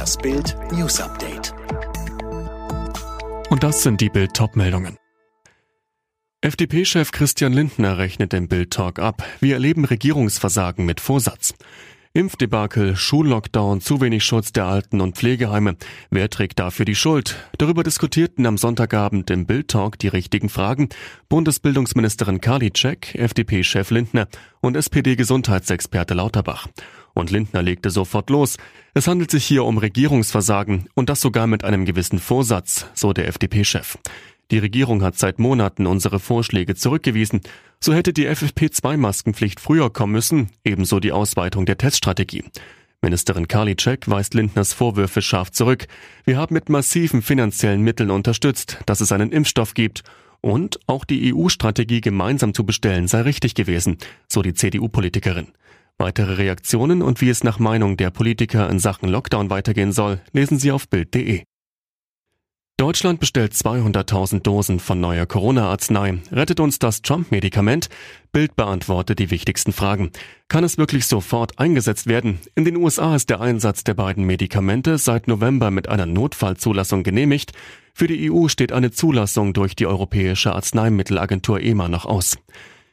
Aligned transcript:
Das 0.00 0.16
Bild 0.16 0.56
News 0.72 0.98
Update. 0.98 1.52
Und 3.50 3.62
das 3.62 3.82
sind 3.82 4.00
die 4.00 4.08
Bild 4.08 4.32
meldungen 4.56 4.96
FDP-Chef 6.40 7.12
Christian 7.12 7.52
Lindner 7.52 7.98
rechnet 7.98 8.32
im 8.32 8.48
Bild 8.48 8.70
Talk 8.70 8.98
ab. 8.98 9.22
Wir 9.40 9.56
erleben 9.56 9.84
Regierungsversagen 9.84 10.86
mit 10.86 11.00
Vorsatz. 11.00 11.52
Impfdebakel, 12.14 12.96
Schullockdown, 12.96 13.82
zu 13.82 14.00
wenig 14.00 14.24
Schutz 14.24 14.52
der 14.52 14.64
Alten- 14.64 15.02
und 15.02 15.16
Pflegeheime. 15.16 15.76
Wer 16.10 16.30
trägt 16.30 16.58
dafür 16.58 16.86
die 16.86 16.96
Schuld? 16.96 17.36
Darüber 17.58 17.82
diskutierten 17.82 18.46
am 18.46 18.56
Sonntagabend 18.56 19.30
im 19.30 19.44
Bild-Talk 19.44 19.98
die 19.98 20.08
richtigen 20.08 20.48
Fragen 20.48 20.88
Bundesbildungsministerin 21.28 22.40
Karliczek, 22.40 23.14
FDP-Chef 23.16 23.90
Lindner 23.90 24.28
und 24.60 24.76
SPD-Gesundheitsexperte 24.76 26.14
Lauterbach. 26.14 26.68
Und 27.14 27.30
Lindner 27.30 27.62
legte 27.62 27.90
sofort 27.90 28.30
los. 28.30 28.56
Es 28.94 29.06
handelt 29.08 29.30
sich 29.30 29.44
hier 29.44 29.64
um 29.64 29.78
Regierungsversagen 29.78 30.88
und 30.94 31.08
das 31.08 31.20
sogar 31.20 31.46
mit 31.46 31.64
einem 31.64 31.84
gewissen 31.84 32.18
Vorsatz, 32.18 32.86
so 32.94 33.12
der 33.12 33.28
FDP-Chef. 33.28 33.98
Die 34.50 34.58
Regierung 34.58 35.02
hat 35.02 35.16
seit 35.16 35.38
Monaten 35.38 35.86
unsere 35.86 36.18
Vorschläge 36.18 36.74
zurückgewiesen. 36.74 37.40
So 37.78 37.94
hätte 37.94 38.12
die 38.12 38.28
FFP2-Maskenpflicht 38.28 39.60
früher 39.60 39.90
kommen 39.90 40.12
müssen, 40.12 40.50
ebenso 40.64 40.98
die 40.98 41.12
Ausweitung 41.12 41.66
der 41.66 41.78
Teststrategie. 41.78 42.44
Ministerin 43.02 43.48
Karliczek 43.48 44.10
weist 44.10 44.34
Lindners 44.34 44.74
Vorwürfe 44.74 45.22
scharf 45.22 45.50
zurück. 45.52 45.86
Wir 46.24 46.36
haben 46.36 46.52
mit 46.52 46.68
massiven 46.68 47.22
finanziellen 47.22 47.80
Mitteln 47.80 48.10
unterstützt, 48.10 48.78
dass 48.86 49.00
es 49.00 49.12
einen 49.12 49.32
Impfstoff 49.32 49.72
gibt. 49.72 50.02
Und 50.42 50.80
auch 50.86 51.04
die 51.04 51.34
EU-Strategie 51.34 52.00
gemeinsam 52.00 52.52
zu 52.52 52.64
bestellen 52.64 53.08
sei 53.08 53.22
richtig 53.22 53.54
gewesen, 53.54 53.98
so 54.26 54.42
die 54.42 54.54
CDU-Politikerin. 54.54 55.48
Weitere 55.98 56.34
Reaktionen 56.34 57.02
und 57.02 57.20
wie 57.20 57.28
es 57.28 57.44
nach 57.44 57.58
Meinung 57.58 57.96
der 57.96 58.10
Politiker 58.10 58.68
in 58.70 58.78
Sachen 58.78 59.08
Lockdown 59.08 59.50
weitergehen 59.50 59.92
soll, 59.92 60.20
lesen 60.32 60.58
Sie 60.58 60.72
auf 60.72 60.88
Bild.de. 60.88 61.42
Deutschland 62.80 63.20
bestellt 63.20 63.52
200.000 63.52 64.40
Dosen 64.40 64.80
von 64.80 64.98
neuer 64.98 65.26
Corona-Arznei. 65.26 66.22
Rettet 66.32 66.60
uns 66.60 66.78
das 66.78 67.02
Trump-Medikament? 67.02 67.90
Bild 68.32 68.56
beantwortet 68.56 69.18
die 69.18 69.30
wichtigsten 69.30 69.74
Fragen. 69.74 70.12
Kann 70.48 70.64
es 70.64 70.78
wirklich 70.78 71.04
sofort 71.04 71.58
eingesetzt 71.58 72.06
werden? 72.06 72.40
In 72.54 72.64
den 72.64 72.78
USA 72.78 73.14
ist 73.14 73.28
der 73.28 73.42
Einsatz 73.42 73.84
der 73.84 73.92
beiden 73.92 74.24
Medikamente 74.24 74.96
seit 74.96 75.28
November 75.28 75.70
mit 75.70 75.90
einer 75.90 76.06
Notfallzulassung 76.06 77.02
genehmigt. 77.02 77.52
Für 77.92 78.06
die 78.06 78.32
EU 78.32 78.48
steht 78.48 78.72
eine 78.72 78.90
Zulassung 78.90 79.52
durch 79.52 79.76
die 79.76 79.86
Europäische 79.86 80.54
Arzneimittelagentur 80.54 81.60
EMA 81.60 81.90
noch 81.90 82.06
aus. 82.06 82.38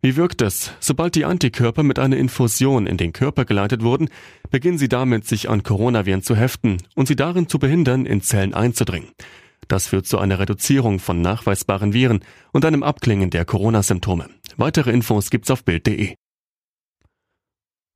Wie 0.00 0.14
wirkt 0.14 0.42
es? 0.42 0.72
Sobald 0.78 1.16
die 1.16 1.24
Antikörper 1.24 1.82
mit 1.82 1.98
einer 1.98 2.16
Infusion 2.16 2.86
in 2.86 2.96
den 2.96 3.12
Körper 3.12 3.44
geleitet 3.44 3.82
wurden, 3.82 4.08
beginnen 4.50 4.78
sie 4.78 4.88
damit, 4.88 5.26
sich 5.26 5.50
an 5.50 5.64
Coronaviren 5.64 6.22
zu 6.22 6.36
heften 6.36 6.78
und 6.94 7.08
sie 7.08 7.16
darin 7.16 7.48
zu 7.48 7.58
behindern, 7.58 8.06
in 8.06 8.22
Zellen 8.22 8.54
einzudringen. 8.54 9.10
Das 9.66 9.88
führt 9.88 10.06
zu 10.06 10.18
einer 10.18 10.38
Reduzierung 10.38 11.00
von 11.00 11.20
nachweisbaren 11.20 11.92
Viren 11.92 12.20
und 12.52 12.64
einem 12.64 12.84
Abklingen 12.84 13.30
der 13.30 13.44
Corona-Symptome. 13.44 14.28
Weitere 14.56 14.92
Infos 14.92 15.30
gibt's 15.30 15.50
auf 15.50 15.64
Bild.de. 15.64 16.14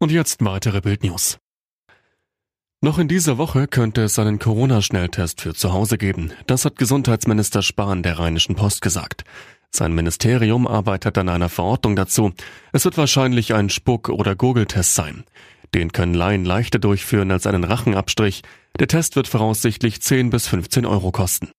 Und 0.00 0.10
jetzt 0.10 0.44
weitere 0.44 0.80
Bildnews. 0.80 1.38
Noch 2.80 2.98
in 2.98 3.06
dieser 3.06 3.38
Woche 3.38 3.68
könnte 3.68 4.02
es 4.02 4.18
einen 4.18 4.40
Corona-Schnelltest 4.40 5.40
für 5.40 5.54
zu 5.54 5.72
Hause 5.72 5.98
geben. 5.98 6.32
Das 6.48 6.64
hat 6.64 6.76
Gesundheitsminister 6.76 7.62
Spahn 7.62 8.02
der 8.02 8.18
Rheinischen 8.18 8.56
Post 8.56 8.82
gesagt. 8.82 9.22
Sein 9.74 9.94
Ministerium 9.94 10.66
arbeitet 10.66 11.16
an 11.16 11.30
einer 11.30 11.48
Verordnung 11.48 11.96
dazu. 11.96 12.32
Es 12.72 12.84
wird 12.84 12.98
wahrscheinlich 12.98 13.54
ein 13.54 13.70
Spuck- 13.70 14.10
oder 14.10 14.36
Gurgeltest 14.36 14.94
sein. 14.94 15.24
Den 15.74 15.92
können 15.92 16.12
Laien 16.12 16.44
leichter 16.44 16.78
durchführen 16.78 17.30
als 17.30 17.46
einen 17.46 17.64
Rachenabstrich. 17.64 18.42
Der 18.78 18.88
Test 18.88 19.16
wird 19.16 19.28
voraussichtlich 19.28 20.02
10 20.02 20.28
bis 20.28 20.46
15 20.46 20.84
Euro 20.84 21.10
kosten. 21.10 21.50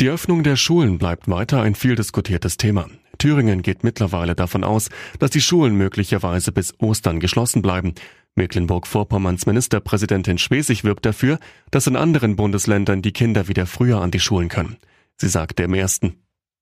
Die 0.00 0.08
Öffnung 0.08 0.44
der 0.44 0.56
Schulen 0.56 0.98
bleibt 0.98 1.28
weiter 1.28 1.62
ein 1.62 1.74
viel 1.74 1.96
diskutiertes 1.96 2.56
Thema. 2.56 2.86
Thüringen 3.18 3.60
geht 3.60 3.84
mittlerweile 3.84 4.34
davon 4.34 4.64
aus, 4.64 4.88
dass 5.18 5.30
die 5.30 5.42
Schulen 5.42 5.74
möglicherweise 5.74 6.52
bis 6.52 6.72
Ostern 6.78 7.20
geschlossen 7.20 7.60
bleiben. 7.60 7.94
Mecklenburg-Vorpommerns 8.36 9.46
Ministerpräsidentin 9.46 10.38
Schwesig 10.38 10.84
wirbt 10.84 11.04
dafür, 11.04 11.38
dass 11.70 11.88
in 11.88 11.96
anderen 11.96 12.36
Bundesländern 12.36 13.02
die 13.02 13.12
Kinder 13.12 13.48
wieder 13.48 13.66
früher 13.66 14.00
an 14.00 14.12
die 14.12 14.20
Schulen 14.20 14.48
können. 14.48 14.78
Sie 15.20 15.28
sagte 15.28 15.64
im 15.64 15.74
ersten. 15.74 16.16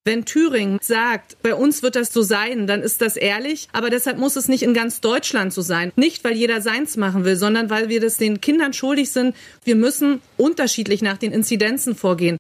Wenn 0.05 0.25
Thüringen 0.25 0.79
sagt, 0.81 1.37
bei 1.43 1.55
uns 1.55 1.83
wird 1.83 1.95
das 1.95 2.13
so 2.13 2.23
sein, 2.23 2.67
dann 2.67 2.83
ist 2.83 3.03
das 3.03 3.17
ehrlich. 3.17 3.69
Aber 3.73 3.91
deshalb 3.91 4.19
muss 4.19 4.37
es 4.37 4.49
nicht 4.49 4.63
in 4.63 4.75
ganz 4.75 5.01
Deutschland 5.01 5.53
so 5.53 5.61
sein. 5.61 5.93
Nicht, 5.97 6.25
weil 6.25 6.33
jeder 6.33 6.61
seins 6.61 6.97
machen 6.97 7.25
will, 7.25 7.37
sondern 7.37 7.69
weil 7.71 7.89
wir 7.89 8.01
das 8.01 8.17
den 8.17 8.41
Kindern 8.41 8.73
schuldig 8.73 9.11
sind. 9.11 9.37
Wir 9.65 9.77
müssen 9.77 10.21
unterschiedlich 10.37 11.03
nach 11.03 11.19
den 11.19 11.33
Inzidenzen 11.33 11.95
vorgehen. 11.95 12.39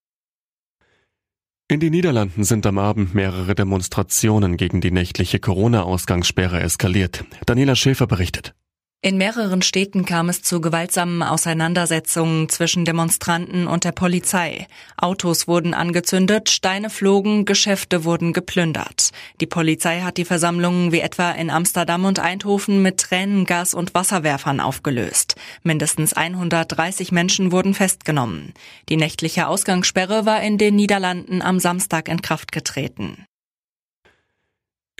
In 1.71 1.81
den 1.81 1.93
Niederlanden 1.93 2.45
sind 2.45 2.65
am 2.65 2.79
Abend 2.79 3.15
mehrere 3.15 3.55
Demonstrationen 3.55 4.57
gegen 4.57 4.81
die 4.81 4.91
nächtliche 4.91 5.39
Corona-Ausgangssperre 5.39 6.61
eskaliert. 6.61 7.25
Daniela 7.45 7.77
Schäfer 7.77 8.07
berichtet. 8.07 8.55
In 9.01 9.17
mehreren 9.17 9.63
Städten 9.63 10.05
kam 10.05 10.29
es 10.29 10.43
zu 10.43 10.61
gewaltsamen 10.61 11.23
Auseinandersetzungen 11.23 12.49
zwischen 12.49 12.85
Demonstranten 12.85 13.69
und 13.69 13.85
der 13.85 13.93
Polizei. 13.93 14.67
Autos 14.97 15.47
wurden 15.47 15.73
angezündet, 15.73 16.51
Steine 16.51 16.91
flogen, 16.91 17.45
Geschäfte 17.45 18.03
wurden 18.03 18.33
geplündert. 18.33 19.11
Die 19.41 19.47
Polizei 19.47 20.01
hat 20.01 20.17
die 20.17 20.25
Versammlungen 20.25 20.91
wie 20.91 20.99
etwa 20.99 21.31
in 21.31 21.49
Amsterdam 21.49 22.07
und 22.07 22.19
Eindhoven 22.19 22.83
mit 22.83 22.99
Tränengas 22.99 23.73
und 23.73 23.95
Wasserwerfern 23.95 24.59
aufgelöst. 24.59 25.37
Mindestens 25.63 26.15
130 26.15 27.13
Menschen 27.13 27.53
wurden 27.53 27.75
festgenommen. 27.75 28.53
Die 28.89 28.97
nächtliche 28.97 29.47
Ausgangssperre 29.47 30.27
war 30.27 30.43
in 30.43 30.59
den 30.59 30.75
Niederlanden 30.75 31.41
am 31.41 31.61
Samstag 31.61 32.09
in 32.09 32.21
Kraft 32.21 32.51
getreten. 32.51 33.29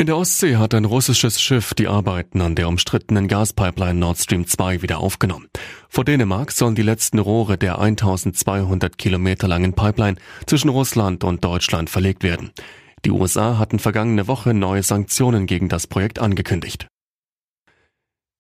In 0.01 0.07
der 0.07 0.17
Ostsee 0.17 0.55
hat 0.55 0.75
ein 0.75 0.85
russisches 0.85 1.43
Schiff 1.43 1.75
die 1.75 1.89
Arbeiten 1.89 2.41
an 2.41 2.55
der 2.55 2.69
umstrittenen 2.69 3.27
Gaspipeline 3.27 3.99
Nord 3.99 4.19
Stream 4.19 4.47
2 4.47 4.81
wieder 4.81 5.01
aufgenommen. 5.01 5.49
Vor 5.89 6.05
Dänemark 6.05 6.53
sollen 6.53 6.77
die 6.77 6.83
letzten 6.83 7.19
Rohre 7.19 7.59
der 7.59 7.81
1200 7.81 8.97
Kilometer 8.97 9.49
langen 9.49 9.73
Pipeline 9.73 10.17
zwischen 10.47 10.69
Russland 10.69 11.25
und 11.25 11.45
Deutschland 11.45 11.91
verlegt 11.91 12.23
werden. 12.23 12.53
Die 13.05 13.11
USA 13.11 13.59
hatten 13.59 13.81
vergangene 13.81 14.29
Woche 14.29 14.55
neue 14.55 14.85
Sanktionen 14.85 15.47
gegen 15.47 15.69
das 15.69 15.89
Projekt 15.89 16.21
angekündigt. 16.21 16.87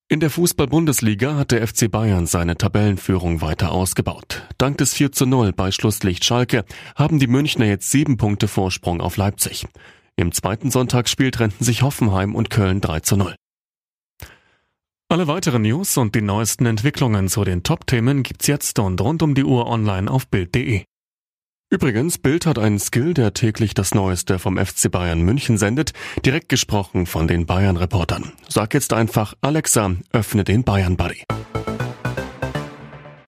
In 0.08 0.20
der 0.20 0.30
Fußball-Bundesliga 0.30 1.34
hat 1.34 1.50
der 1.50 1.66
FC 1.66 1.90
Bayern 1.90 2.26
seine 2.26 2.56
Tabellenführung 2.56 3.40
weiter 3.40 3.72
ausgebaut. 3.72 4.46
Dank 4.58 4.78
des 4.78 4.94
4 4.94 5.10
zu 5.10 5.26
0 5.26 5.52
bei 5.52 5.72
Schlusslicht 5.72 6.25
Schalke 6.25 6.64
haben 6.94 7.19
die 7.19 7.26
Münchner 7.26 7.66
jetzt 7.66 7.90
sieben 7.90 8.16
Punkte 8.16 8.46
Vorsprung 8.46 9.00
auf 9.00 9.16
Leipzig. 9.16 9.66
Im 10.18 10.32
zweiten 10.32 10.72
Sonntagsspiel 10.72 11.30
trennten 11.30 11.64
sich 11.64 11.82
Hoffenheim 11.82 12.34
und 12.34 12.50
Köln 12.50 12.80
3 12.80 13.00
zu 13.00 13.16
0. 13.16 13.36
Alle 15.08 15.28
weiteren 15.28 15.62
News 15.62 15.96
und 15.96 16.16
die 16.16 16.22
neuesten 16.22 16.66
Entwicklungen 16.66 17.28
zu 17.28 17.44
den 17.44 17.62
Top-Themen 17.62 18.24
gibt's 18.24 18.48
jetzt 18.48 18.80
und 18.80 19.00
rund 19.00 19.22
um 19.22 19.36
die 19.36 19.44
Uhr 19.44 19.68
online 19.68 20.10
auf 20.10 20.26
Bild.de. 20.26 20.82
Übrigens, 21.70 22.18
Bild 22.18 22.46
hat 22.46 22.58
einen 22.58 22.80
Skill, 22.80 23.14
der 23.14 23.32
täglich 23.32 23.74
das 23.74 23.94
Neueste 23.94 24.40
vom 24.40 24.58
FC 24.58 24.90
Bayern 24.90 25.20
München 25.20 25.56
sendet, 25.56 25.92
direkt 26.26 26.48
gesprochen 26.48 27.06
von 27.06 27.28
den 27.28 27.46
Bayern-Reportern. 27.46 28.32
Sag 28.48 28.74
jetzt 28.74 28.92
einfach, 28.92 29.34
Alexa, 29.40 29.94
öffne 30.12 30.42
den 30.42 30.64
Bayern-Buddy. 30.64 31.22